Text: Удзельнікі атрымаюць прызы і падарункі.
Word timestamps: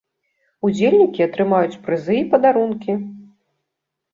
Удзельнікі 0.67 1.25
атрымаюць 1.27 1.81
прызы 1.89 2.15
і 2.23 2.27
падарункі. 2.33 2.93